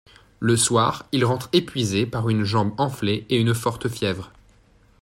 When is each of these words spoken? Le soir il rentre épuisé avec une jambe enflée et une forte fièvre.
Le 0.39 0.57
soir 0.57 1.05
il 1.11 1.23
rentre 1.25 1.47
épuisé 1.53 2.09
avec 2.11 2.27
une 2.31 2.43
jambe 2.43 2.71
enflée 2.79 3.27
et 3.29 3.37
une 3.37 3.53
forte 3.53 3.87
fièvre. 3.87 4.31